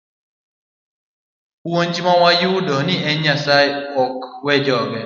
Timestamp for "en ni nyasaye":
2.79-3.69